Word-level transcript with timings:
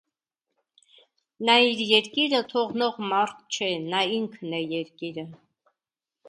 Նա 1.49 1.57
իր 1.65 1.83
երկիրը 1.89 2.39
թողնող 2.53 2.97
մարդ 3.13 3.45
չէ, 3.59 3.69
նա 3.93 4.01
ինքն 4.17 4.57
է 4.63 4.63
երկիրը: 4.65 5.29